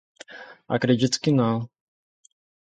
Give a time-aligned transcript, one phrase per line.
[0.67, 1.69] Acredito que não